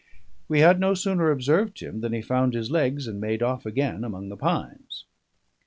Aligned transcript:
We 0.47 0.61
had 0.61 0.79
no 0.79 0.95
sooner 0.95 1.29
observed 1.29 1.79
him 1.79 2.01
than 2.01 2.11
he 2.11 2.23
found 2.23 2.55
his 2.55 2.71
legs 2.71 3.05
and 3.05 3.21
made 3.21 3.43
off 3.43 3.67
again 3.67 4.03
among 4.03 4.29
the 4.29 4.35
pines. 4.35 5.05